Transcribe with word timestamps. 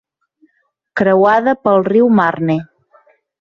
Creuada 1.01 1.53
pel 1.67 1.85
riu 1.89 2.09
Marne. 2.21 2.57